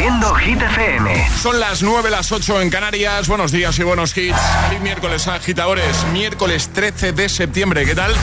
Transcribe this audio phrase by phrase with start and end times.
[0.00, 1.28] Haciendo Hit FM.
[1.42, 3.28] Son las 9, las 8 en Canarias.
[3.28, 4.34] Buenos días y buenos hits.
[4.66, 6.06] Feliz miércoles, agitadores.
[6.10, 7.84] Miércoles 13 de septiembre.
[7.84, 8.14] ¿Qué tal?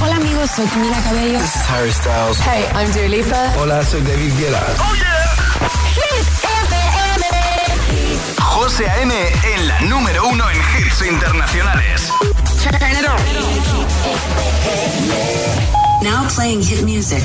[0.00, 1.40] Hola amigos, soy Camila Cabello.
[1.40, 2.38] This is Harry Styles.
[2.46, 3.54] Hey, I'm Dua Lipa.
[3.58, 4.62] Hola, soy David Guetta.
[4.78, 5.34] Oh yeah.
[5.96, 7.26] Hit FM.
[8.40, 9.12] José A.M.
[9.52, 12.08] en la número uno en hits internacionales.
[16.04, 17.24] Now playing hit music.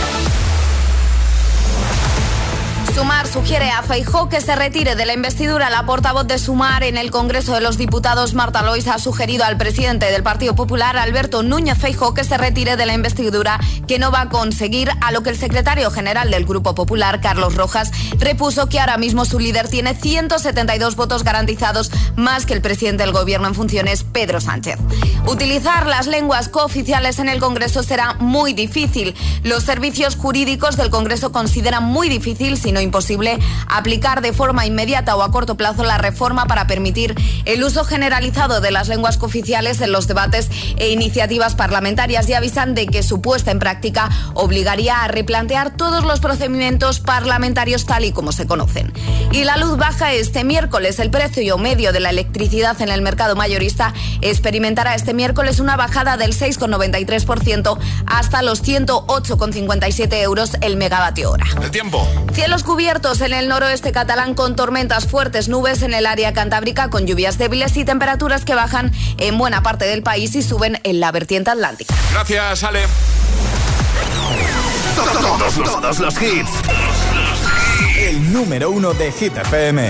[2.93, 5.69] Sumar sugiere a Feijó que se retire de la investidura.
[5.69, 9.55] La portavoz de Sumar en el Congreso de los Diputados, Marta Lois, ha sugerido al
[9.55, 14.11] presidente del Partido Popular, Alberto Núñez Feijó, que se retire de la investidura que no
[14.11, 18.67] va a conseguir, a lo que el secretario general del Grupo Popular, Carlos Rojas, repuso
[18.67, 23.47] que ahora mismo su líder tiene 172 votos garantizados, más que el presidente del Gobierno
[23.47, 24.77] en funciones, Pedro Sánchez.
[25.27, 29.15] Utilizar las lenguas cooficiales en el Congreso será muy difícil.
[29.43, 35.15] Los servicios jurídicos del Congreso consideran muy difícil, si no imposible aplicar de forma inmediata
[35.15, 37.15] o a corto plazo la reforma para permitir
[37.45, 42.75] el uso generalizado de las lenguas cooficiales en los debates e iniciativas parlamentarias y avisan
[42.75, 48.11] de que su puesta en práctica obligaría a replantear todos los procedimientos parlamentarios tal y
[48.11, 48.91] como se conocen.
[49.31, 50.99] Y la luz baja este miércoles.
[50.99, 56.17] El precio medio de la electricidad en el mercado mayorista experimentará este miércoles una bajada
[56.17, 61.45] del 6,93% hasta los 108,57 euros el megavatio hora.
[61.61, 62.07] El tiempo.
[62.33, 67.05] Cielos cubiertos en el noroeste catalán con tormentas fuertes, nubes en el área cantábrica con
[67.05, 71.11] lluvias débiles y temperaturas que bajan en buena parte del país y suben en la
[71.11, 71.93] vertiente atlántica.
[72.13, 72.83] Gracias, Ale.
[74.95, 76.49] Todos, todos los hits.
[77.99, 79.89] El número uno de Hit FM.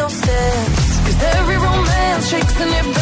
[0.00, 1.00] no steps.
[1.04, 2.99] Cause every romance shakes and it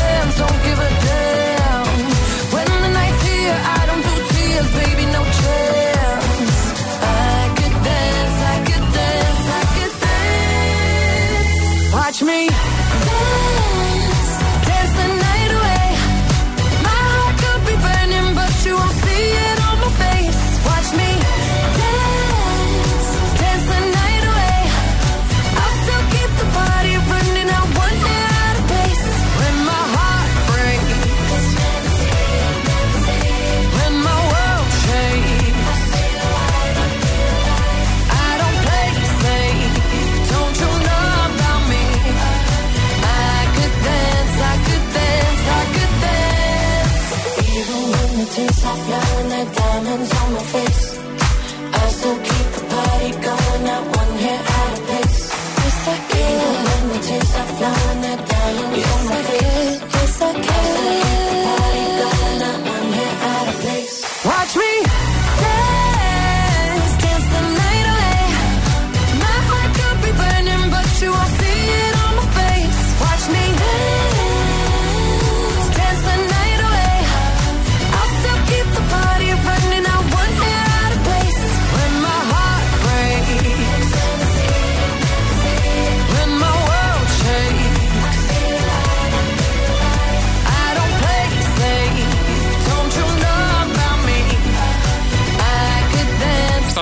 [12.26, 12.48] dance.
[12.48, 12.67] Watch me
[49.88, 50.67] diamonds on my face.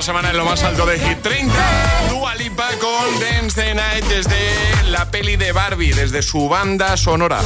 [0.07, 1.53] Semana en lo más alto de Hit 30,
[2.11, 4.37] Dua Lipa con Dance the Night desde
[4.89, 7.41] la peli de Barbie desde su banda sonora.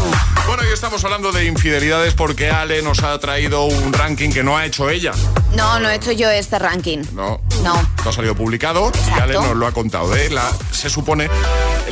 [0.46, 4.58] Bueno, hoy estamos hablando de infidelidades porque Ale nos ha traído un ranking que no
[4.58, 5.12] ha hecho ella.
[5.54, 6.98] No, no he hecho yo este ranking.
[7.14, 7.40] No.
[7.62, 7.80] No.
[8.04, 10.14] ha salido publicado y Ale nos lo ha contado.
[10.14, 10.28] ¿eh?
[10.28, 11.30] La, se supone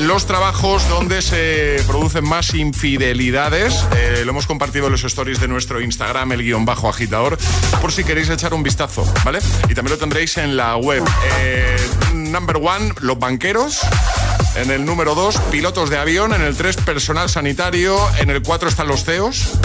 [0.00, 3.86] los trabajos donde se producen más infidelidades.
[3.96, 7.38] Eh, lo hemos compartido en los stories de nuestro Instagram, el guion bajo agitador,
[7.80, 9.40] por si queréis echar un vistazo, ¿vale?
[9.68, 11.02] Y también lo tendréis en la web.
[11.40, 11.76] Eh,
[12.14, 13.80] number one, los banqueros.
[14.56, 16.32] En el número 2, pilotos de avión.
[16.34, 17.98] En el 3, personal sanitario.
[18.18, 19.58] En el 4 están los CEOs.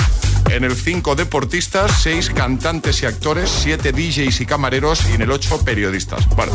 [0.49, 2.01] En el 5, deportistas.
[2.03, 3.49] 6, cantantes y actores.
[3.63, 5.01] 7, DJs y camareros.
[5.09, 6.27] Y en el 8, periodistas.
[6.29, 6.51] Bueno,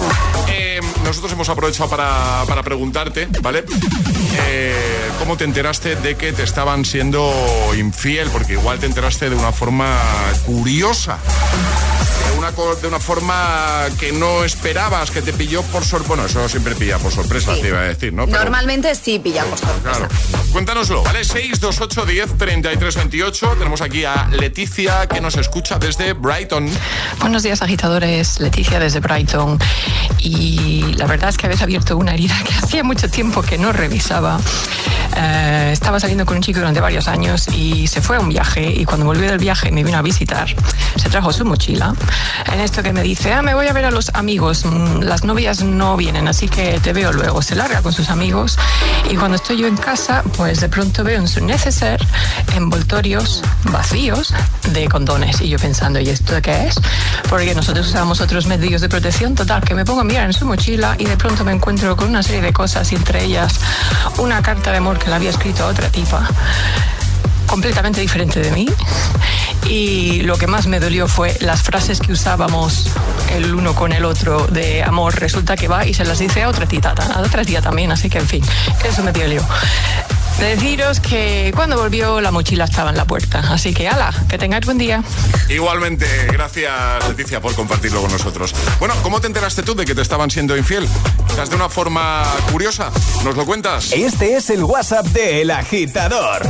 [0.49, 3.65] eh, nosotros hemos aprovechado para, para preguntarte, ¿vale?
[4.49, 4.75] Eh,
[5.19, 7.33] ¿Cómo te enteraste de que te estaban siendo
[7.77, 8.29] infiel?
[8.31, 9.99] Porque igual te enteraste de una forma
[10.47, 11.19] curiosa
[12.37, 16.09] una, de una forma que no esperabas, que te pilló por sorpresa.
[16.09, 18.27] Bueno, eso siempre pilla por sorpresa, te iba a decir, ¿no?
[18.27, 19.99] Normalmente sí pilla por sorpresa.
[19.99, 20.09] Claro.
[20.53, 21.25] Cuéntanoslo, ¿vale?
[21.25, 23.49] 628 10 33 28.
[23.59, 26.69] Tenemos aquí a Leticia que nos escucha desde Brighton.
[27.21, 28.41] Buenos días, agitadores.
[28.41, 29.59] Leticia desde Brighton.
[30.19, 33.73] Y la verdad es que habéis abierto una herida que hacía mucho tiempo que no
[33.73, 34.39] revisaba.
[35.17, 38.71] Eh, estaba saliendo con un chico durante varios años y se fue a un viaje
[38.71, 40.49] y cuando volvió del viaje me vino a visitar.
[40.97, 41.95] Se trajo su mochila.
[42.53, 44.65] En esto que me dice, ah, me voy a ver a los amigos.
[44.65, 47.43] Mm, las novias no vienen, así que te veo luego.
[47.43, 48.59] Se larga con sus amigos
[49.11, 52.05] y cuando estoy yo en casa, pues de pronto veo en su neceser
[52.55, 54.35] envoltorios vacíos
[54.73, 55.41] de condones.
[55.41, 56.81] Y yo pensando, ¿y esto qué es?
[57.29, 59.35] Porque nosotros usábamos otros medios de protección.
[59.35, 62.09] Total, que me pongo a mirar en su mochila y de pronto me encuentro con
[62.09, 63.55] una serie de cosas entre ellas
[64.19, 66.29] una carta de amor que le había escrito a otra tipa
[67.49, 68.67] completamente diferente de mí
[69.67, 72.87] y lo que más me dolió fue las frases que usábamos
[73.35, 76.49] el uno con el otro de amor resulta que va y se las dice a
[76.49, 78.45] otra tita a otra tía también así que en fin
[78.85, 79.43] eso me dio lío
[80.39, 83.41] Deciros que cuando volvió la mochila estaba en la puerta.
[83.41, 85.03] Así que, ala, que tengáis buen día.
[85.49, 88.55] Igualmente, gracias Leticia por compartirlo con nosotros.
[88.79, 90.89] Bueno, ¿cómo te enteraste tú de que te estaban siendo infiel?
[91.29, 92.23] ¿Estás de una forma
[92.53, 92.93] curiosa?
[93.25, 93.91] ¿Nos lo cuentas?
[93.93, 96.49] Este es el WhatsApp de El Agitador.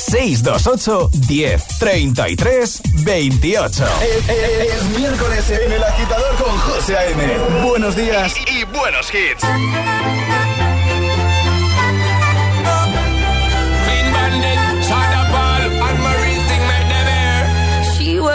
[0.00, 3.84] 628 10 33 28.
[4.28, 7.38] Es, miércoles en El Agitador con José A.M.
[7.64, 9.44] Buenos días y buenos hits.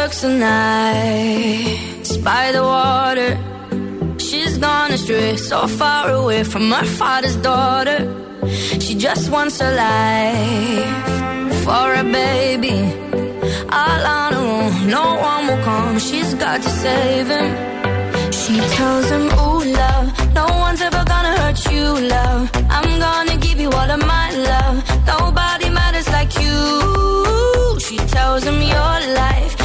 [0.06, 3.38] works the nights by the water.
[4.20, 8.00] She's gone astray, so far away from her father's daughter.
[8.80, 11.25] She just wants a life
[11.66, 12.78] for a baby.
[13.82, 15.98] All her own, no one will come.
[16.08, 17.50] She's got to save him.
[18.40, 20.06] She tells him, Ooh, love,
[20.40, 21.86] no one's ever gonna hurt you,
[22.16, 22.44] love.
[22.78, 24.78] I'm gonna give you all of my love.
[25.14, 26.60] Nobody matters like you.
[27.88, 29.65] She tells him, Your life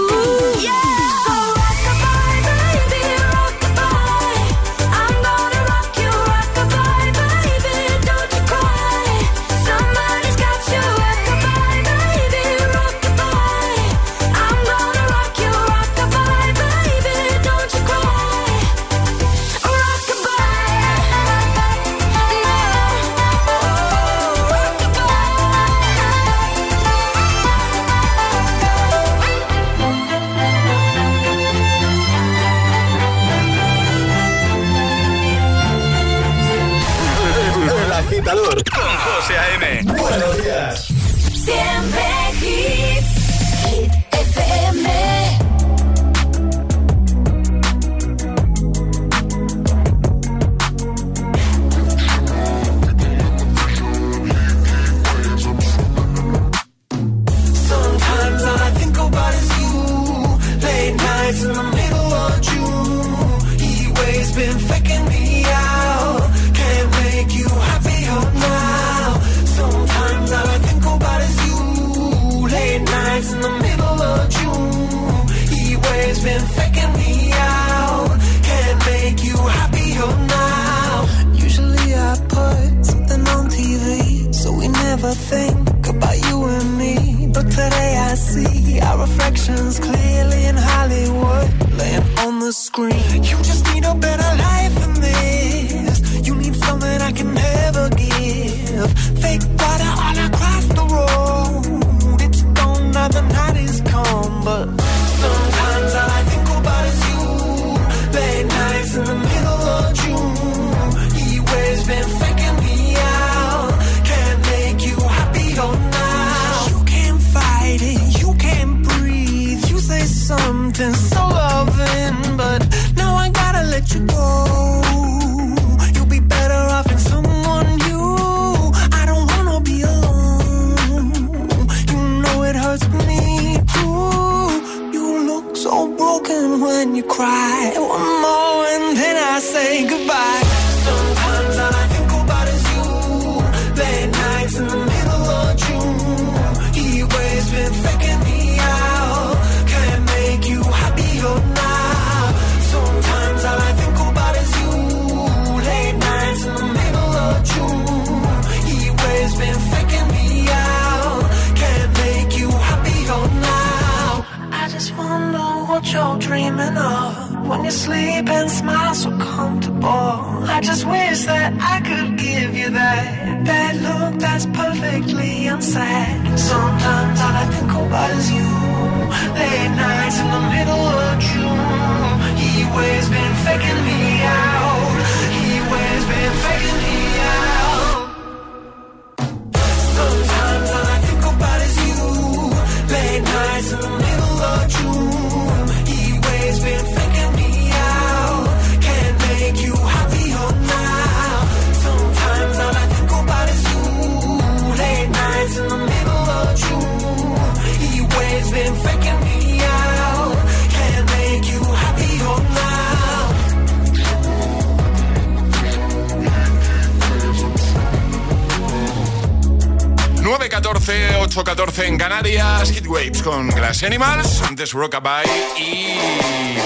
[221.79, 225.23] En Canarias, Hit Waves con Glass Animals, antes Rockabye.
[225.57, 225.95] Y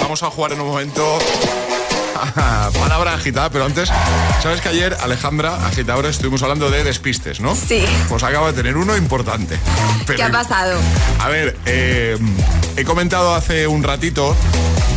[0.02, 1.20] vamos a jugar en un momento
[2.80, 3.90] palabra agitada, pero antes,
[4.42, 7.56] ¿sabes que ayer Alejandra, agitadora, estuvimos hablando de despistes, ¿no?
[7.56, 7.86] Sí.
[8.10, 9.60] Pues acaba de tener uno importante.
[10.16, 10.80] ¿Qué ha pasado?
[11.20, 12.18] A ver, eh,
[12.78, 14.36] he comentado hace un ratito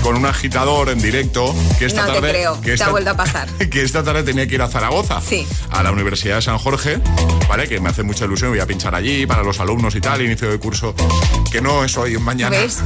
[0.02, 2.28] con un agitador en directo que esta no tarde.
[2.28, 3.48] Te creo, que te ha vuelto a pasar.
[3.48, 5.20] Que esta tarde tenía que ir a Zaragoza.
[5.20, 5.46] Sí.
[5.70, 6.98] A la Universidad de San Jorge,
[7.48, 7.68] ¿vale?
[7.68, 10.50] Que me hace mucha ilusión, voy a pinchar allí para los alumnos y tal, inicio
[10.50, 10.94] de curso.
[11.50, 12.56] Que no es hoy, mañana.
[12.56, 12.78] ¿Ves?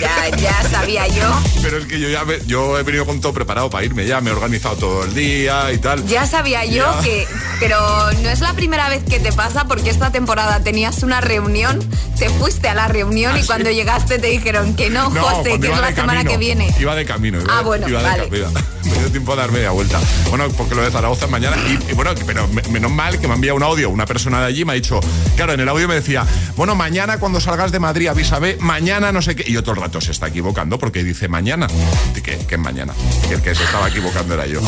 [0.00, 1.28] Ya, ya, sabía yo.
[1.62, 4.30] Pero es que yo ya yo he venido con todo preparado para irme ya, me
[4.30, 6.06] he organizado todo el día y tal.
[6.06, 7.26] Ya sabía yo que.
[7.58, 7.78] Pero
[8.22, 11.78] no es la primera vez que te pasa porque esta temporada tenías una reunión,
[12.18, 15.70] te fuiste a la reunión y ¿Ah, cuando llegaste te dijeron que no, José, que
[15.70, 16.74] es la semana que viene.
[16.78, 17.40] Iba de camino.
[17.40, 18.22] Iba, ah, bueno, iba vale.
[18.24, 18.60] de camino.
[18.84, 20.00] Me dio tiempo a dar media vuelta.
[20.28, 21.56] Bueno, porque lo de Zaragoza es mañana.
[21.68, 23.90] Y, bueno, pero menos mal que me ha enviado un audio.
[23.90, 25.00] Una persona de allí me ha dicho,
[25.36, 26.24] claro, en el audio me decía,
[26.56, 29.44] bueno, mañana cuando salgas de Madrid, avísame, mañana no sé qué.
[29.46, 31.66] Y yo todo el rato se está equivocando porque dice mañana.
[32.14, 32.94] ¿Qué, qué es mañana?
[33.28, 34.60] Y el que se estaba equivocando era yo.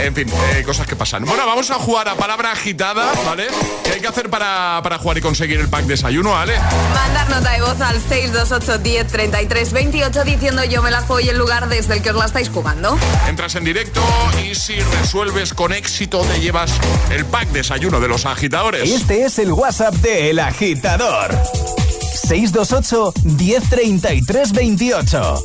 [0.00, 1.24] En fin, eh, cosas que pasan.
[1.24, 3.48] Bueno, vamos a jugar a palabra agitada, ¿vale?
[3.84, 6.54] ¿Qué hay que hacer para, para jugar y conseguir el pack desayuno, ¿vale?
[6.94, 11.38] Mandar nota de voz al 628 10 33 28 diciendo yo me la y el
[11.38, 12.98] lugar desde el que os la estáis jugando.
[13.28, 14.00] Entras en directo
[14.44, 16.72] y si resuelves con éxito te llevas
[17.10, 18.90] el pack desayuno de los agitadores.
[18.90, 21.30] Este es el WhatsApp de El Agitador.
[22.14, 25.44] 628 1033 28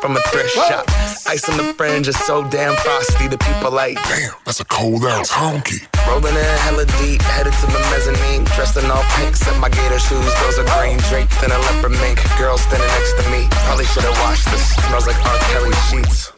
[0.00, 0.84] from a thrift shop.
[1.26, 3.28] Ice on the fringe is so damn frosty.
[3.28, 5.86] The people like, Damn, that's a cold ass honky.
[6.06, 8.44] rolling in hella deep, headed to the mezzanine.
[8.56, 10.32] Dressed in all pink, set my gator shoes.
[10.42, 12.18] Those are green draped in a leopard mink.
[12.38, 13.46] Girl standing next to me.
[13.66, 14.74] Probably should have washed this.
[14.86, 15.38] Smells like R.
[15.52, 16.37] Kelly sheets.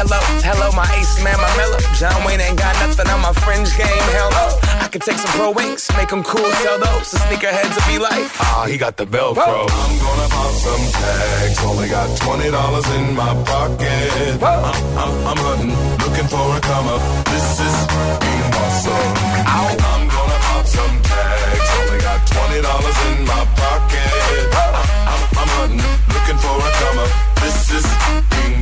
[0.00, 1.76] Hello, hello, my ace man, my mellow.
[1.92, 4.04] John Wayne ain't got nothing on my fringe game.
[4.16, 4.56] Hell no.
[4.80, 7.12] I could take some pro wings, make them cool, sell those.
[7.12, 9.68] The sneakerheads will be like, ah, he got the Velcro.
[9.68, 11.60] I'm gonna pop some tags.
[11.68, 14.40] Only got twenty dollars in my pocket.
[14.40, 17.02] I'm, I'm, I'm hunting, looking for a come up.
[17.28, 17.76] This is
[18.24, 19.12] being awesome.
[19.52, 21.68] I'm gonna pop some tags.
[21.76, 24.48] Only got twenty dollars in my pocket.
[24.48, 24.72] I'm,
[25.12, 27.12] I'm, I'm hunting, looking for a come up.
[27.44, 28.39] This is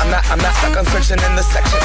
[0.00, 1.78] I'm not, I'm not stuck on searching in the section.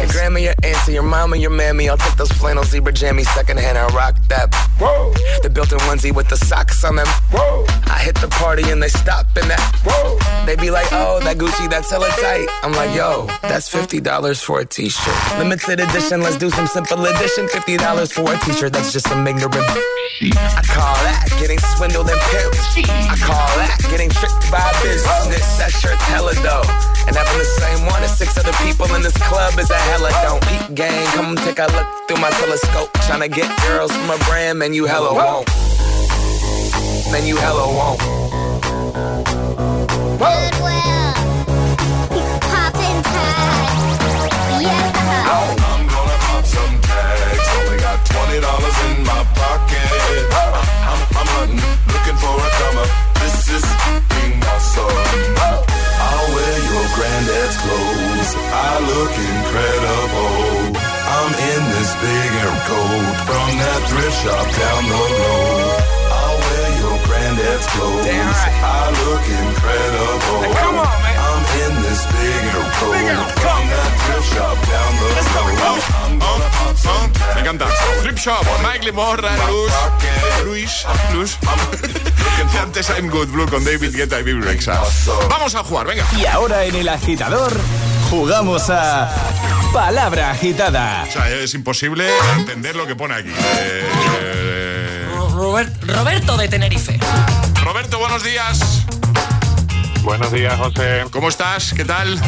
[0.00, 1.88] Your grandma, your auntie, your mama, your mammy.
[1.88, 4.54] I'll take those flannel zebra jammies secondhand and rock that.
[4.78, 5.12] Whoa.
[5.42, 7.06] The built-in onesie with the socks on them.
[7.32, 7.64] Whoa.
[7.86, 9.60] I hit the party and they stop in that.
[9.84, 10.18] Whoa.
[10.46, 12.48] They be like, oh, that Gucci, that's hella tight.
[12.62, 15.38] I'm like, yo, that's $50 for a t-shirt.
[15.38, 17.46] Limited edition, let's do some simple edition.
[17.46, 19.68] $50 for a t-shirt, that's just some ignorant.
[20.20, 22.60] I call that getting swindled and pimped.
[23.08, 25.56] I call that getting tricked by business.
[25.56, 26.68] That shirt's hella dope.
[27.08, 30.10] And having the same one as six other people in this club is a hella
[30.22, 30.42] don't.
[30.46, 32.92] Peep gang, come take a look through my telescope.
[33.06, 35.48] Tryna get girls from a brand, man, you hella won't.
[37.10, 38.00] Man, you hella won't.
[40.20, 40.59] Goodwill.
[78.10, 78.10] Encanta.
[78.10, 79.72] Trip Shop, Mike Limorra, Luz,
[80.44, 81.36] Luis, Luz.
[82.52, 84.80] Y antes I'm Good Blue con David Guetta y Bibi Rexa.
[85.28, 86.04] Vamos a jugar, venga.
[86.18, 87.52] Y ahora en el agitador
[88.08, 89.12] jugamos a
[89.74, 91.04] Palabra Agitada.
[91.06, 93.28] O sea, es imposible entender lo que pone aquí.
[93.28, 93.84] Eh,
[94.20, 96.98] eh, Robert- Roberto de Tenerife.
[97.62, 98.84] Roberto, buenos días.
[100.02, 101.04] Buenos días, José.
[101.12, 101.74] ¿Cómo estás?
[101.74, 102.18] ¿Qué tal?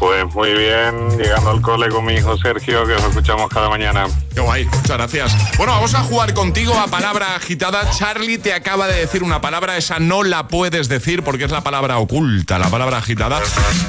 [0.00, 4.06] Pues muy bien, llegando al cole con mi hijo Sergio, que os escuchamos cada mañana.
[4.34, 5.56] Qué guay, muchas gracias.
[5.58, 7.90] Bueno, vamos a jugar contigo a palabra agitada.
[7.90, 11.62] Charlie te acaba de decir una palabra, esa no la puedes decir porque es la
[11.62, 13.40] palabra oculta, la palabra agitada.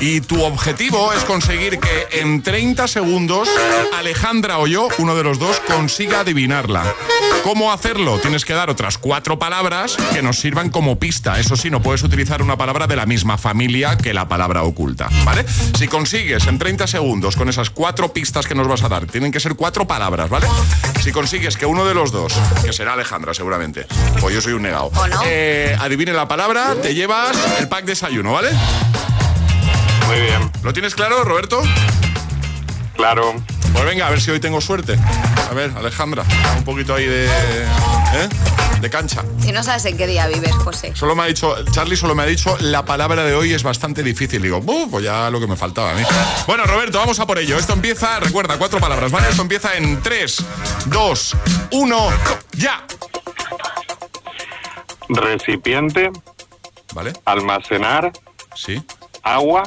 [0.02, 3.50] Y tu objetivo es conseguir que en 30 segundos
[3.98, 6.94] Alejandra o yo, uno de los dos, consiga adivinarla.
[7.44, 8.20] ¿Cómo hacerlo?
[8.20, 11.40] Tienes que dar otras cuatro palabras que nos sirvan como pista.
[11.40, 15.10] Eso sí, no puedes utilizar una palabra de la misma familia que la palabra oculta,
[15.26, 15.46] ¿vale?
[15.78, 19.32] Si consigues en 30 segundos con esas cuatro pistas que nos vas a dar, tienen
[19.32, 20.48] que ser cuatro palabras, ¿vale?
[21.04, 22.34] Si consigues que uno de los dos,
[22.66, 23.86] que será Alejandra seguramente,
[24.24, 25.22] o yo soy un negado, ¿O no?
[25.26, 28.50] eh, adivine la palabra, te llevas el pack desayuno, ¿vale?
[30.08, 31.62] Muy bien, ¿Lo tienes claro, Roberto?
[32.96, 33.36] claro.
[33.74, 34.98] Pues venga, a ver si hoy tengo suerte.
[35.50, 36.24] A ver, Alejandra,
[36.58, 37.26] un poquito ahí de...
[37.26, 38.30] ¿eh?
[38.80, 39.24] De cancha.
[39.40, 40.92] Si no sabes en qué día vives, José.
[40.96, 44.04] Solo me ha dicho, Charlie solo me ha dicho, la palabra de hoy es bastante
[44.04, 44.42] difícil.
[44.42, 46.02] Digo, "Buh, pues ya lo que me faltaba a mí.
[46.48, 47.58] Bueno, Roberto, vamos a por ello.
[47.58, 49.30] Esto empieza, recuerda, cuatro palabras, ¿vale?
[49.30, 50.44] Esto empieza en 3,
[50.88, 51.36] 2,
[51.72, 52.10] 1,
[52.54, 52.84] ya.
[55.10, 56.10] recipiente,
[56.94, 57.14] ¿Vale?
[57.26, 58.12] almacenar,
[58.56, 58.82] Sí.
[59.22, 59.64] agua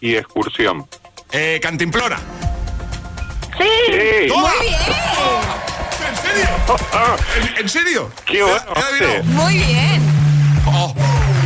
[0.00, 0.86] y excursión.
[1.32, 2.18] Eh, cantimplora.
[3.58, 3.64] Sí.
[3.88, 4.28] Sí.
[4.28, 4.50] ¡Toma!
[4.58, 4.80] Muy bien.
[6.08, 6.48] ¿En serio?
[7.56, 8.10] ¿En, en serio?
[8.26, 9.22] Qué bueno.
[9.24, 10.02] Muy bien.
[10.66, 10.94] Oh,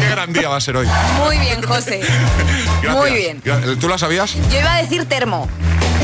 [0.01, 0.87] qué gran día va a ser hoy.
[1.19, 2.01] Muy bien, José.
[2.83, 2.93] Gracias.
[2.97, 3.43] Muy bien.
[3.81, 4.35] ¿Tú la sabías?
[4.51, 5.49] Yo iba a decir termo.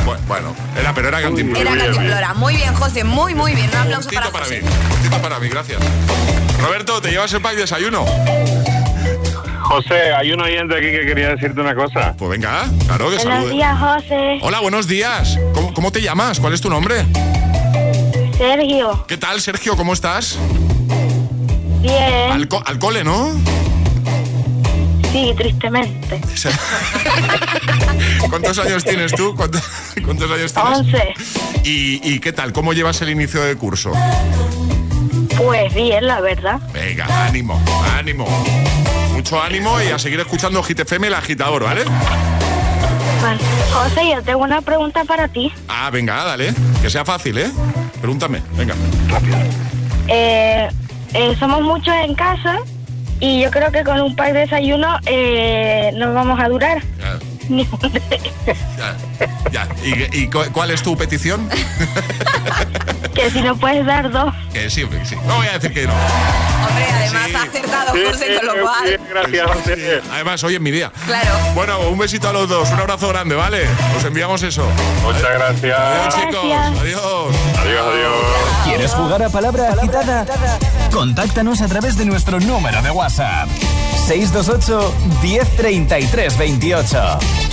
[0.04, 1.70] Bu- Bueno, era, pero era cantimplora.
[1.72, 2.34] Era cantimplora.
[2.34, 3.04] Muy bien, José.
[3.04, 3.70] Muy, muy bien.
[3.70, 4.56] Un aplauso para para mí.
[4.90, 5.80] Puntito para mí, gracias.
[6.60, 8.04] Roberto, ¿te llevas el pack de desayuno?
[9.68, 12.14] José, hay un oyente aquí que quería decirte una cosa.
[12.16, 13.50] Pues venga, claro que Buenos salude.
[13.52, 14.38] días, José.
[14.42, 15.38] Hola, buenos días.
[15.54, 16.38] ¿Cómo, cómo te llamas?
[16.38, 17.04] ¿Cuál es tu nombre?
[18.38, 19.04] Sergio.
[19.08, 19.76] ¿Qué tal, Sergio?
[19.76, 20.38] ¿Cómo estás?
[21.80, 22.32] Bien.
[22.32, 23.30] Al, co- al cole, ¿no?
[25.12, 26.20] Sí, tristemente.
[28.30, 29.34] ¿Cuántos años tienes tú?
[29.34, 29.62] ¿Cuántos,
[30.04, 30.78] cuántos años tienes?
[30.78, 31.14] Once.
[31.64, 32.52] ¿Y, y qué tal?
[32.52, 33.92] ¿Cómo llevas el inicio de curso?
[35.36, 36.60] Pues bien, la verdad.
[36.72, 37.60] Venga, ánimo,
[37.96, 38.26] ánimo.
[39.26, 41.82] Mucho ánimo y a seguir escuchando Hit FM el agitador, ¿vale?
[41.82, 43.40] Bueno,
[43.72, 45.50] José, yo tengo una pregunta para ti.
[45.66, 46.54] Ah, venga, dale.
[46.80, 47.50] Que sea fácil, ¿eh?
[48.00, 48.76] Pregúntame, venga.
[50.06, 50.68] Eh,
[51.12, 52.58] eh, somos muchos en casa
[53.18, 56.80] y yo creo que con un par de desayunos eh, nos vamos a durar.
[57.48, 58.96] Ya,
[59.52, 59.68] ya.
[59.84, 61.48] ¿Y, y cu- cuál es tu petición?
[63.14, 64.32] que si no puedes dar dos.
[64.52, 65.16] que sí, que sí.
[65.26, 65.92] No voy a decir que no.
[65.94, 67.34] Hombre, además Sí.
[67.36, 69.00] ha acertado Sí, José, sí, con lo sí, cual.
[69.10, 70.02] gracias, José.
[70.12, 70.92] Además, hoy es mi día.
[71.06, 71.30] Claro.
[71.54, 73.66] Bueno, un besito a los dos, un abrazo grande, ¿vale?
[73.96, 74.66] Os enviamos eso.
[75.02, 76.14] Muchas Adiós, gracias.
[76.14, 76.44] chicos.
[76.48, 76.80] Gracias.
[76.80, 77.34] Adiós.
[77.58, 78.14] Adiós, adiós.
[78.64, 80.26] ¿Quieres jugar a palabra agitada?
[80.92, 83.48] Contáctanos a través de nuestro número de WhatsApp.
[84.06, 84.86] 628
[85.20, 87.45] 1033 28.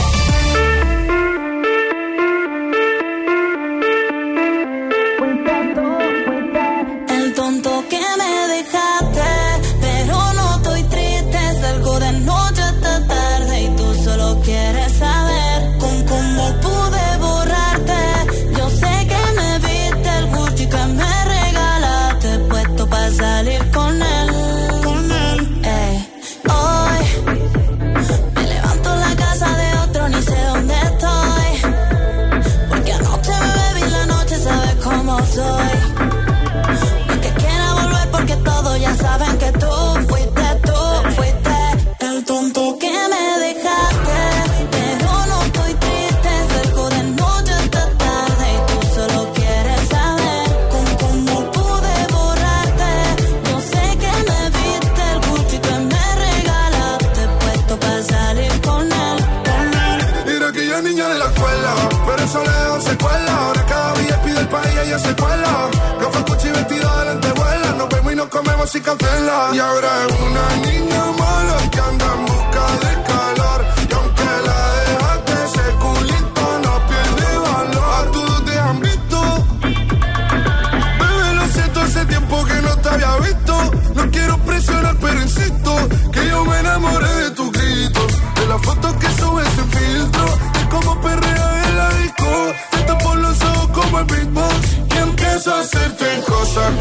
[69.53, 70.72] Y ahora es una niña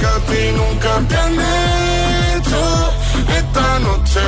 [0.02, 1.34] que a ti nunca te han
[2.34, 2.60] hecho.
[3.38, 4.20] Esta noche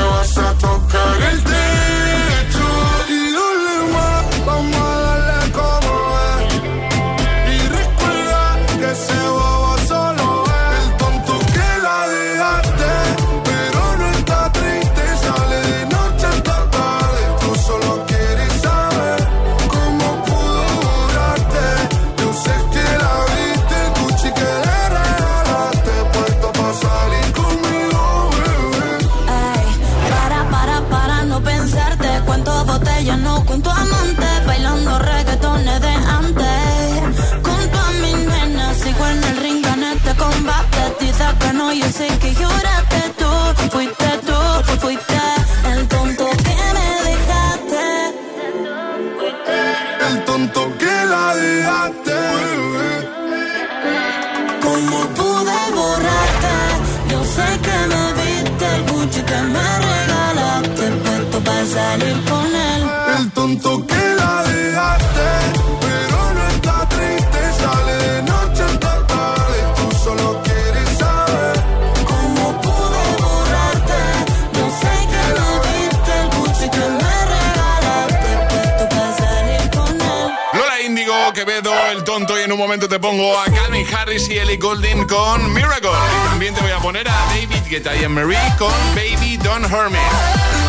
[82.81, 85.91] te pongo a Calvin Harris y Ellie Goulding con Miracle.
[85.91, 89.93] Y también te voy a poner a David Guetta y Marie con Baby Don't Hurt
[89.93, 90.01] Me.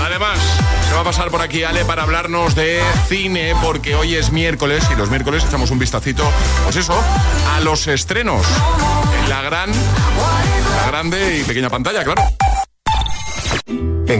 [0.05, 0.37] Además,
[0.87, 4.83] se va a pasar por aquí Ale para hablarnos de cine porque hoy es miércoles
[4.91, 6.23] y los miércoles echamos un vistacito,
[6.63, 6.95] pues eso,
[7.55, 8.45] a los estrenos
[9.23, 12.34] en la gran, la grande y pequeña pantalla, claro.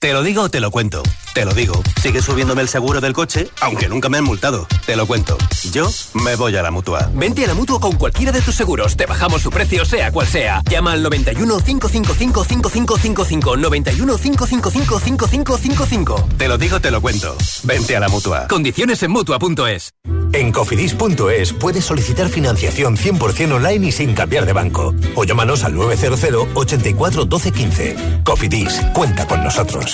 [0.00, 1.02] Te lo digo o te lo cuento.
[1.34, 1.82] Te lo digo.
[2.00, 4.66] Sigue subiéndome el seguro del coche, aunque nunca me han multado.
[4.86, 5.36] Te lo cuento.
[5.72, 7.10] Yo me voy a la mutua.
[7.12, 8.96] Vente a la mutua con cualquiera de tus seguros.
[8.96, 10.62] Te bajamos su precio, sea cual sea.
[10.70, 13.56] Llama al 91 555 5555.
[13.58, 16.28] 91 555 5555.
[16.38, 17.36] Te lo digo, te lo cuento.
[17.64, 18.48] Vente a la mutua.
[18.48, 19.92] Condiciones en mutua.es.
[20.32, 24.94] En cofidis.es puedes solicitar financiación 100% online y sin cambiar de banco.
[25.16, 27.96] O llámanos al 900 84 12 15.
[28.24, 29.89] Cofidis, cuenta con nosotros.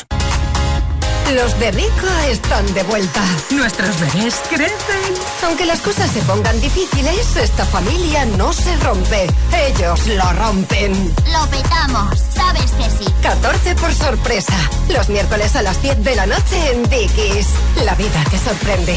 [1.35, 3.21] Los de Rico están de vuelta.
[3.51, 5.15] Nuestros bebés crecen.
[5.45, 9.27] Aunque las cosas se pongan difíciles, esta familia no se rompe.
[9.69, 10.93] Ellos lo rompen.
[11.33, 13.13] Lo petamos, sabes que sí.
[13.23, 14.57] 14 por sorpresa.
[14.89, 17.49] Los miércoles a las 10 de la noche en Dickies.
[17.85, 18.97] La vida te sorprende.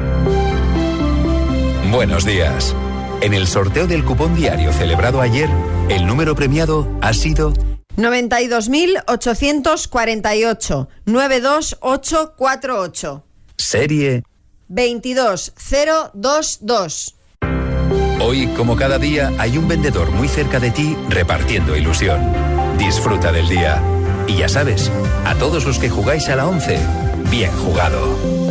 [1.91, 2.75] Buenos días.
[3.19, 5.49] En el sorteo del cupón diario celebrado ayer,
[5.89, 7.51] el número premiado ha sido
[7.97, 13.25] 92.848 92848.
[13.57, 14.23] Serie
[14.69, 17.15] 22022.
[18.21, 22.21] Hoy, como cada día, hay un vendedor muy cerca de ti repartiendo ilusión.
[22.77, 23.83] Disfruta del día.
[24.27, 24.89] Y ya sabes,
[25.25, 26.79] a todos los que jugáis a la 11,
[27.29, 28.50] bien jugado.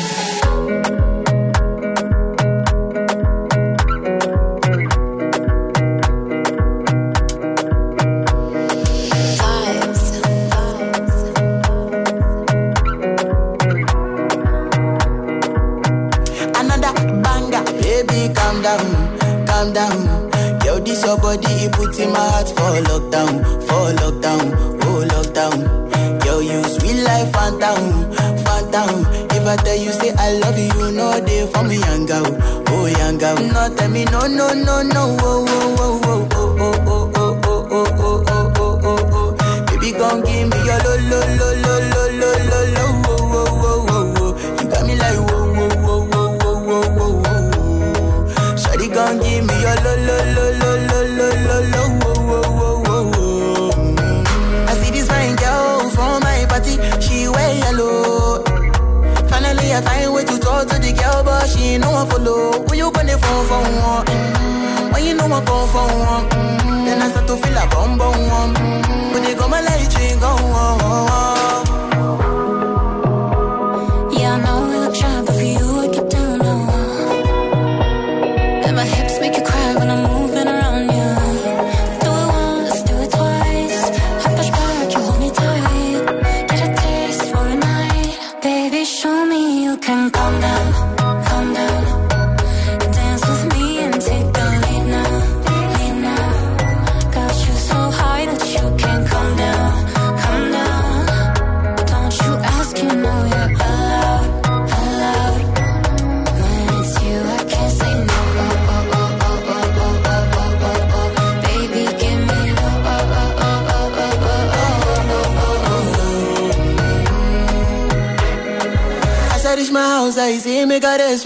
[120.91, 121.25] that is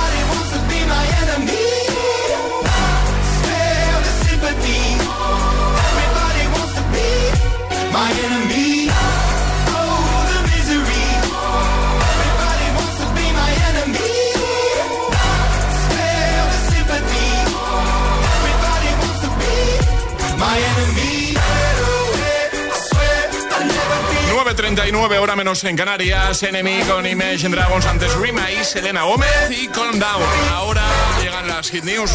[24.91, 26.43] 39, hora menos en Canarias.
[26.43, 30.21] Enemy con Image Dragons antes Rima y Selena Gómez y Calm Down.
[30.51, 30.83] Ahora
[31.23, 32.11] llegan las Hit News.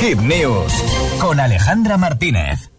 [0.00, 0.72] Hit News
[1.18, 2.70] con Alejandra Martínez.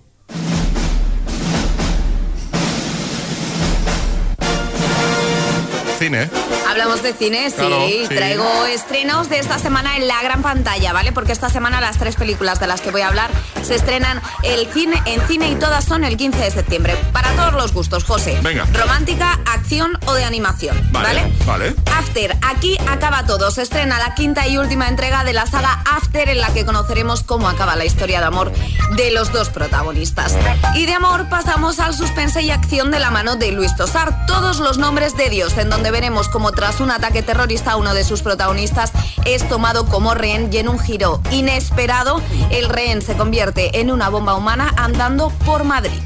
[6.00, 6.30] Cine.
[6.74, 7.58] Hablamos de cine, sí.
[7.58, 8.06] Claro, sí.
[8.10, 11.12] Traigo estrenos de esta semana en la gran pantalla, ¿vale?
[11.12, 13.30] Porque esta semana las tres películas de las que voy a hablar
[13.62, 16.96] se estrenan el cine, en cine y todas son el 15 de septiembre.
[17.12, 18.40] Para todos los gustos, José.
[18.42, 18.66] Venga.
[18.74, 21.32] Romántica, acción o de animación, ¿vale?
[21.46, 21.76] Vale.
[21.96, 23.52] After, aquí acaba todo.
[23.52, 27.22] Se estrena la quinta y última entrega de la saga After, en la que conoceremos
[27.22, 28.52] cómo acaba la historia de amor
[28.96, 30.36] de los dos protagonistas.
[30.74, 34.26] Y de amor pasamos al suspense y acción de la mano de Luis Tosar.
[34.26, 38.06] Todos los nombres de Dios, en donde veremos cómo tras un ataque terrorista uno de
[38.06, 38.94] sus protagonistas
[39.26, 44.08] es tomado como rehén y en un giro inesperado el rehén se convierte en una
[44.08, 46.00] bomba humana andando por Madrid.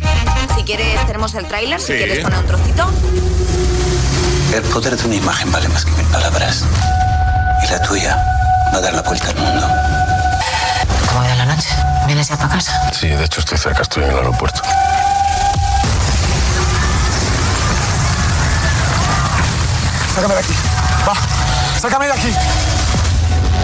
[0.55, 2.89] Si quieres tenemos el tráiler, si quieres poner un trocito.
[4.51, 6.63] El poder de una imagen vale más que mil palabras.
[7.63, 8.17] Y la tuya
[8.73, 9.67] va a dar la vuelta al mundo.
[11.07, 11.69] ¿Cómo ido la noche?
[12.07, 12.91] ¿Vienes ya para casa?
[12.93, 14.63] Sí, de hecho estoy cerca, estoy en el aeropuerto.
[20.17, 20.53] Sácame de aquí.
[21.07, 22.76] Va, sácame de aquí.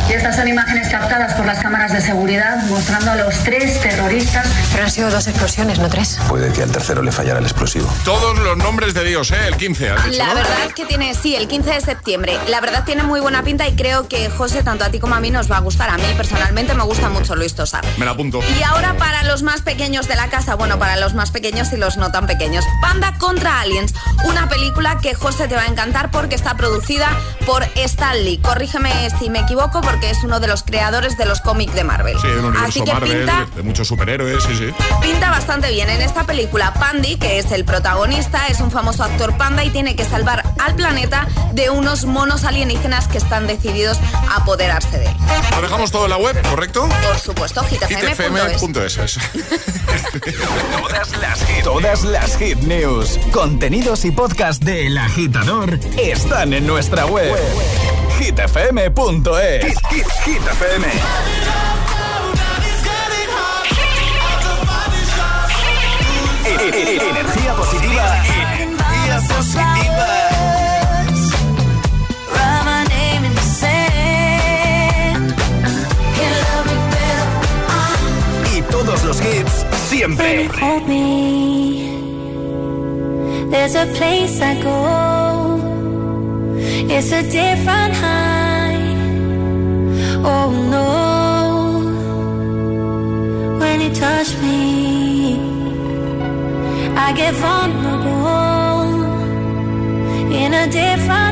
[0.10, 4.48] Y estas son imágenes captadas por las cámaras de seguridad mostrando a los tres terroristas.
[4.72, 6.20] Pero han sido dos explosiones, no tres.
[6.28, 7.92] Puede que al tercero le fallara el explosivo.
[8.04, 9.48] Todos los nombres de Dios, ¿eh?
[9.48, 10.36] El 15, has dicho, La ¿no?
[10.36, 12.38] verdad es que tiene, sí, el 15 de septiembre.
[12.50, 15.20] La verdad tiene muy buena pinta y creo que José, tanto a ti como a
[15.20, 15.90] mí, nos va a gustar.
[15.90, 17.84] A mí personalmente me gusta mucho Luis Tosar.
[17.98, 18.40] Me la apunto.
[18.60, 21.78] Y ahora para los más pequeños de la casa, bueno, para los más pequeños y
[21.78, 23.94] los no tan pequeños, Panda contra Aliens,
[24.26, 27.10] una película que José te va a encantar porque está producida
[27.46, 28.38] por Stan Lee.
[28.40, 32.18] Corrígeme si me equivoco porque es uno de los creadores de los cómics de Marvel.
[32.20, 34.74] Sí, de un universo Así que Marvel, pinta de muchos superhéroes, sí, sí.
[35.02, 35.90] Pinta bastante bien.
[35.90, 39.96] En esta película, Pandy, que es el protagonista, es un famoso actor panda y tiene
[39.96, 45.16] que salvar al planeta de unos monos alienígenas que están decididos a apoderarse de él.
[45.56, 46.88] Lo dejamos todo en la web, ¿correcto?
[47.06, 49.20] Por supuesto, hitfm.es.
[50.82, 56.66] Todas las hit, todas las hit news, contenidos y podcast de El Agitador están en
[56.68, 57.36] nuestra web.
[58.20, 59.64] hitfm.es.
[59.66, 60.86] Hit, hit, Hit FM.
[66.46, 68.24] E- e- Energía positiva.
[68.60, 70.84] Energía positiva.
[78.56, 80.50] Y todos los hits siempre.
[83.50, 85.33] There's a place I go.
[86.90, 88.84] It's a different high.
[90.24, 90.90] Oh no.
[93.60, 95.40] When you touch me,
[96.96, 98.14] I get vulnerable
[100.32, 101.23] in a different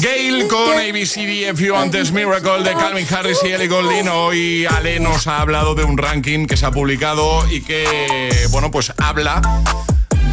[0.00, 4.08] Gail con ABCDFU antes Miracle de Calvin Harris y Ellie Goulding.
[4.08, 8.70] Hoy Ale nos ha hablado de un ranking que se ha publicado y que, bueno,
[8.70, 9.40] pues habla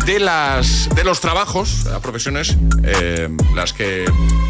[0.05, 4.05] de las de los trabajos, las profesiones, eh, las que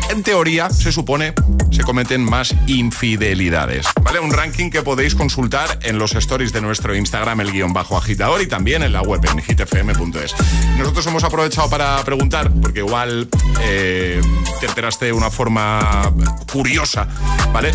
[0.09, 1.33] en teoría se supone
[1.71, 3.85] se cometen más infidelidades.
[4.01, 4.19] ¿Vale?
[4.19, 8.41] Un ranking que podéis consultar en los stories de nuestro Instagram, el guion bajo agitador,
[8.41, 10.35] y también en la web en hitfm.es.
[10.77, 13.29] Nosotros hemos aprovechado para preguntar, porque igual
[13.61, 14.21] eh,
[14.59, 16.11] te enteraste de una forma
[16.51, 17.07] curiosa,
[17.53, 17.71] ¿vale?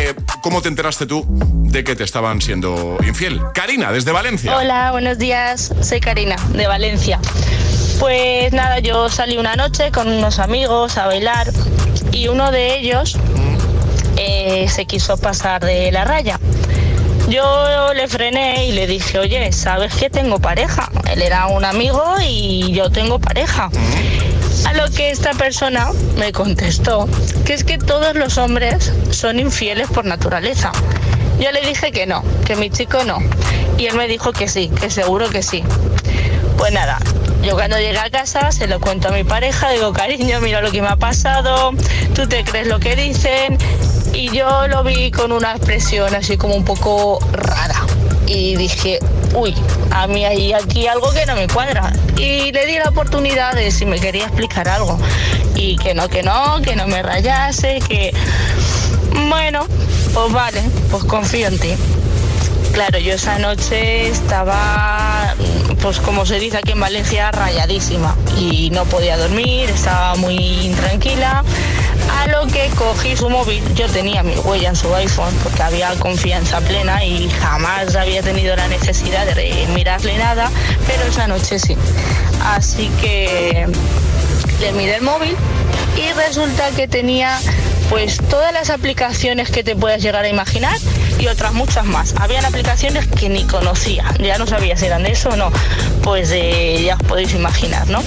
[0.00, 1.24] Eh, ¿Cómo te enteraste tú
[1.84, 3.40] que te estaban siendo infiel?
[3.52, 4.56] Karina, desde Valencia.
[4.56, 5.72] Hola, buenos días.
[5.82, 7.20] Soy Karina, de Valencia.
[7.98, 11.50] Pues nada, yo salí una noche con unos amigos a bailar
[12.12, 13.18] y uno de ellos
[14.16, 16.38] eh, se quiso pasar de la raya.
[17.28, 20.90] Yo le frené y le dije, oye, ¿sabes que tengo pareja?
[21.10, 23.70] Él era un amigo y yo tengo pareja.
[24.66, 27.08] A lo que esta persona me contestó
[27.44, 30.72] que es que todos los hombres son infieles por naturaleza.
[31.38, 33.18] Yo le dije que no, que mi chico no.
[33.78, 35.62] Y él me dijo que sí, que seguro que sí.
[36.56, 36.98] Pues nada,
[37.42, 40.72] yo cuando llegué a casa se lo cuento a mi pareja, digo, cariño, mira lo
[40.72, 41.72] que me ha pasado,
[42.14, 43.58] tú te crees lo que dicen.
[44.12, 47.82] Y yo lo vi con una expresión así como un poco rara.
[48.26, 48.98] Y dije,
[49.34, 49.54] uy,
[49.90, 51.92] a mí hay aquí algo que no me cuadra.
[52.16, 54.98] Y le di la oportunidad de si me quería explicar algo.
[55.54, 58.12] Y que no, que no, que no me rayase, que...
[59.28, 59.66] Bueno,
[60.16, 61.74] pues vale, pues confío en ti.
[62.72, 65.34] Claro, yo esa noche estaba,
[65.82, 71.44] pues como se dice aquí en Valencia, rayadísima y no podía dormir, estaba muy intranquila.
[72.18, 75.90] A lo que cogí su móvil, yo tenía mi huella en su iPhone porque había
[75.96, 80.50] confianza plena y jamás había tenido la necesidad de mirarle nada,
[80.86, 81.76] pero esa noche sí.
[82.42, 83.66] Así que
[84.60, 85.36] le miré el móvil
[85.94, 87.38] y resulta que tenía
[87.88, 90.78] pues todas las aplicaciones que te puedas llegar a imaginar
[91.18, 92.14] y otras muchas más.
[92.18, 95.50] Habían aplicaciones que ni conocía, ya no sabía si eran de eso o no,
[96.02, 98.02] pues eh, ya os podéis imaginar, ¿no?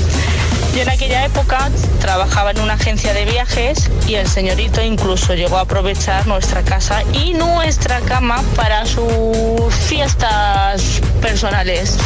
[0.76, 1.70] Yo en aquella época
[2.00, 7.04] trabajaba en una agencia de viajes y el señorito incluso llegó a aprovechar nuestra casa
[7.12, 11.98] y nuestra cama para sus fiestas personales.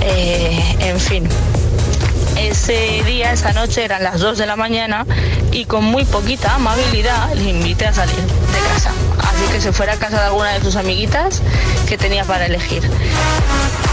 [0.00, 1.28] Eh, en fin,
[2.36, 5.04] ese día, esa noche eran las 2 de la mañana
[5.52, 8.92] y con muy poquita amabilidad le invité a salir de casa.
[9.18, 11.42] Así que se fuera a casa de alguna de sus amiguitas
[11.88, 12.82] que tenía para elegir.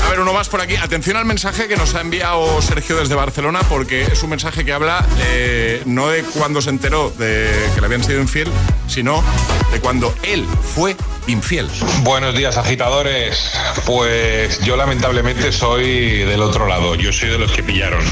[0.05, 0.76] A ver, uno más por aquí.
[0.76, 4.74] Atención al mensaje que nos ha enviado Sergio desde Barcelona, porque es un mensaje que
[4.74, 8.49] habla eh, no de cuando se enteró de que le habían sido infiel,
[8.88, 9.24] sino
[9.72, 10.95] de cuando él fue
[11.28, 11.70] infiel.
[12.01, 13.51] Buenos días, agitadores.
[13.86, 16.95] Pues yo lamentablemente soy del otro lado.
[16.95, 18.03] Yo soy de los que pillaron.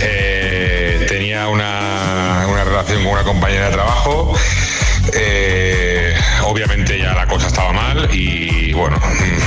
[0.00, 1.87] Eh, tenía una, una
[2.86, 4.34] con una compañera de trabajo.
[5.12, 6.14] Eh,
[6.44, 9.00] obviamente ya la cosa estaba mal y bueno,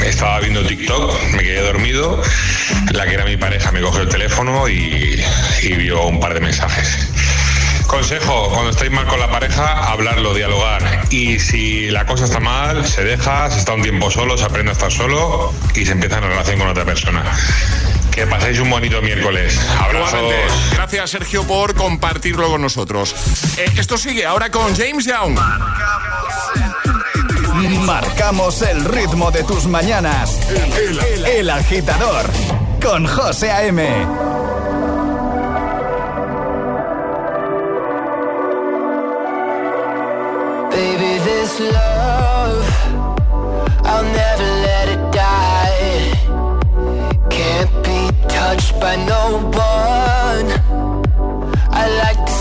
[0.06, 2.22] estaba viendo TikTok, me quedé dormido,
[2.92, 5.24] la que era mi pareja me cogió el teléfono y,
[5.62, 7.08] y vio un par de mensajes.
[7.88, 10.82] Consejo, cuando estáis mal con la pareja, hablarlo, dialogar.
[11.10, 14.72] Y si la cosa está mal, se deja, se está un tiempo solo, se aprende
[14.72, 17.24] a estar solo y se empieza una relación con otra persona.
[18.12, 19.60] Que paséis un bonito miércoles.
[19.80, 20.14] Abrazos.
[20.20, 20.54] Igualmente.
[20.74, 23.16] Gracias, Sergio, por compartirlo con nosotros.
[23.58, 25.38] Eh, esto sigue ahora con James Young.
[27.86, 30.40] Marcamos el ritmo de tus mañanas.
[30.78, 32.26] El, el agitador
[32.82, 33.82] con José A.M.
[40.72, 42.66] Baby, this love,
[43.86, 44.31] I'll never
[48.52, 50.48] touched by no one.
[51.72, 52.41] I like to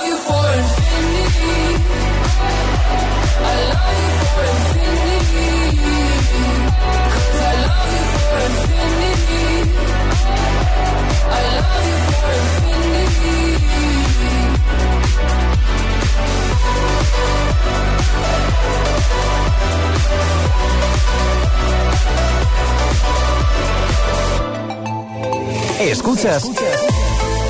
[25.91, 26.49] Escuchas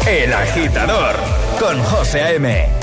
[0.08, 1.16] El agitador
[1.60, 2.81] con José A.M.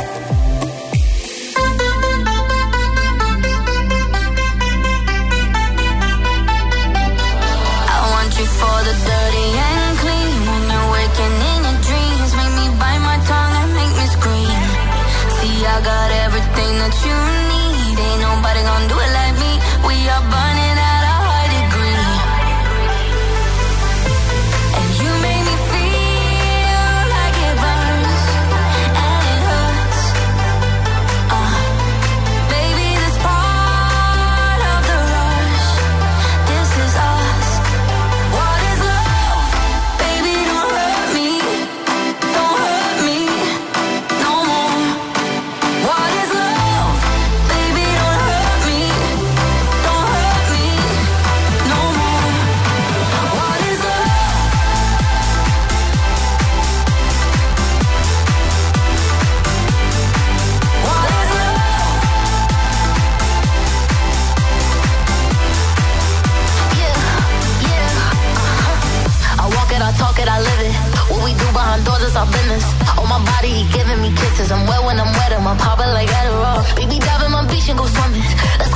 [72.19, 72.67] our business.
[72.99, 74.51] On my body, he giving me kisses.
[74.51, 76.61] I'm wet when I'm wet, I'm popping like Adderall.
[76.75, 78.27] Baby, dive in my beach and go swimming.
[78.59, 78.68] Let's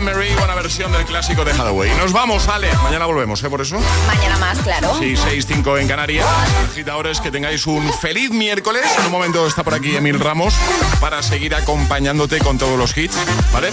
[0.00, 1.90] Mary, una versión del clásico de Hathaway.
[1.96, 2.68] Nos vamos, Ale.
[2.82, 3.48] Mañana volvemos, ¿eh?
[3.48, 3.78] Por eso.
[4.06, 4.98] Mañana más, claro.
[4.98, 6.26] Sí, 6-5 en Canarias.
[6.70, 8.84] Agitadores, que tengáis un feliz miércoles.
[8.98, 10.54] En un momento está por aquí Emil Ramos
[11.00, 13.16] para seguir acompañándote con todos los hits,
[13.50, 13.70] ¿vale?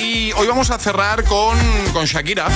[0.00, 1.58] Y hoy vamos a cerrar con,
[1.94, 2.46] con Shakira,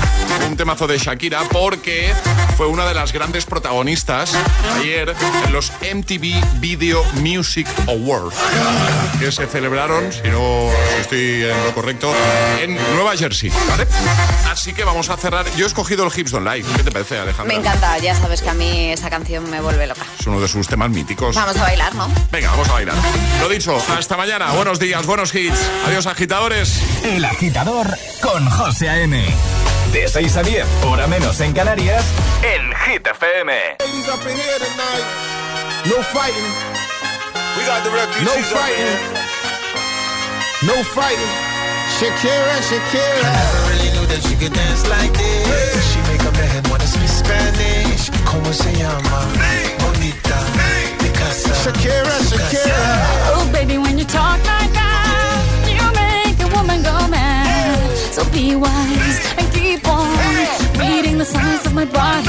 [0.47, 2.13] un temazo de Shakira, porque
[2.59, 4.35] fue una de las grandes protagonistas
[4.79, 5.15] ayer
[5.47, 8.37] en los MTV Video Music Awards,
[9.19, 12.13] que se celebraron, si no si estoy en lo correcto,
[12.67, 13.87] en Nueva Jersey, ¿vale?
[14.51, 15.47] Así que vamos a cerrar.
[15.57, 16.65] Yo he escogido el Hips Don't Lie.
[16.77, 17.55] ¿Qué te parece, Alejandra?
[17.55, 20.03] Me encanta, ya sabes que a mí esa canción me vuelve loca.
[20.19, 21.37] Es uno de sus temas míticos.
[21.37, 22.11] Vamos a bailar, ¿no?
[22.31, 22.95] Venga, vamos a bailar.
[23.41, 24.53] Lo dicho, hasta mañana.
[24.53, 25.59] Buenos días, buenos hits.
[25.87, 26.81] Adiós, agitadores.
[27.05, 27.87] El agitador
[28.21, 29.25] con José A.M.
[29.93, 32.05] De 6 a 10, hora menos en Canarias,
[32.43, 33.53] en Hit FM.
[35.85, 36.53] No fighting.
[37.57, 39.27] We got the refugees no fighting.
[40.63, 41.46] No fighting.
[41.99, 43.25] Shakira, Shakira.
[43.25, 45.81] I never really knew that she could dance like this.
[45.93, 48.11] She make a man wanna speak Spanish.
[48.29, 49.19] Como se llama?
[49.81, 50.37] Bonita.
[51.01, 51.55] Picasa.
[51.65, 52.81] Shakira, Shakira.
[53.33, 57.97] Oh, baby, when you talk like that, you make a woman go mad.
[58.13, 60.13] So be wise and keep on
[60.79, 62.29] reading the signs of my body.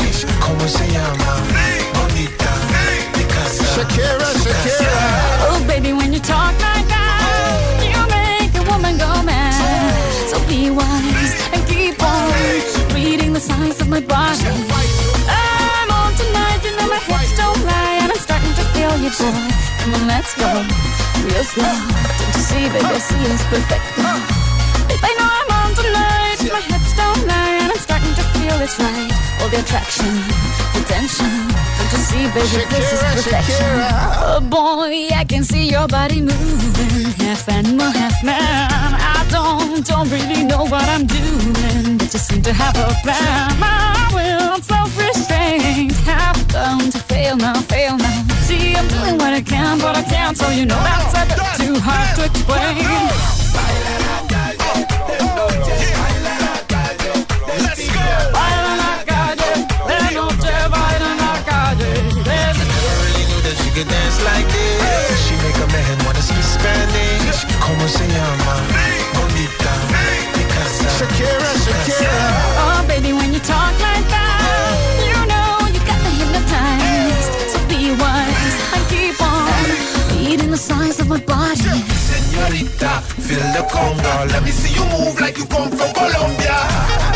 [0.39, 1.29] Como se llama?
[1.93, 2.51] Bonita.
[3.13, 3.63] Picasa.
[3.75, 5.03] Shakira, Shakira.
[5.49, 9.93] Oh, baby, when you talk like that, you make a woman go mad.
[10.29, 12.31] So be wise and keep on
[12.93, 14.45] reading the signs of my body.
[15.27, 19.09] I'm on tonight, you know my hips don't lie, and I'm starting to feel you,
[19.09, 19.49] boy.
[19.81, 20.49] Come on, let's go,
[21.25, 21.75] real slow.
[22.19, 23.85] Don't you see, baby, I see it's perfect.
[24.87, 26.80] Babe, I know I'm on tonight, my hips
[28.51, 29.11] feel it's right.
[29.41, 30.11] All the attraction,
[30.73, 31.31] the tension.
[31.77, 33.55] Don't you see, baby, this is perfection.
[33.55, 33.91] Shakira.
[34.27, 38.39] Oh boy, I can see your body moving, half animal, half man.
[39.17, 43.59] I don't, don't really know what I'm doing, but you seem to have a plan.
[43.59, 48.23] My will, I'm self-restrained, have come to fail now, fail now.
[48.47, 51.65] See, I'm doing what I can, but I can't, so you know that's a bit
[51.65, 52.75] too hard to explain.
[53.55, 54.11] Baila en
[63.83, 65.27] knew that she could dance like this.
[65.27, 67.45] She make a man wanna speak Spanish.
[67.59, 68.53] Como se llama?
[69.13, 69.73] Bonita.
[70.33, 70.89] Picasa.
[70.97, 72.13] Shakira, Shakira.
[72.57, 77.31] Oh, baby, when you talk like that, you know you got me hypnotized.
[77.51, 79.63] So be wise and keep on
[80.25, 81.83] reading the signs of my body.
[82.07, 84.31] Señorita, feel the conga.
[84.31, 87.10] Let me see you move like you come from Colombia.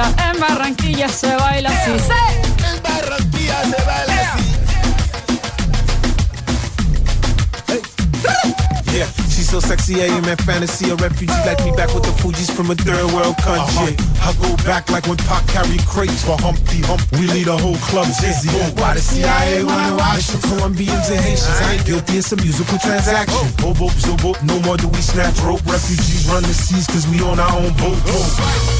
[0.00, 1.90] Mira, en Barranquilla se baila así.
[1.90, 4.44] En Barranquilla se baila así.
[8.92, 10.90] Yeah, she's so sexy, I am in fantasy.
[10.90, 13.94] A refugee like me back with the Fuji's from a third world country.
[13.94, 14.30] Uh-huh.
[14.30, 17.02] I go back like when Pac carried crates for Humpty Hump.
[17.12, 18.48] We lead a whole club dizzy.
[18.80, 21.60] Why the CIA wanna watch the Colombians and Haitians?
[21.60, 23.36] I ain't guilty, it's a musical transaction.
[23.60, 25.60] Oh, boop, so boop, no more do we snatch rope.
[25.66, 28.79] Refugees run the seas cause we on our own boat.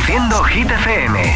[0.00, 1.30] Reproduciendo Hit.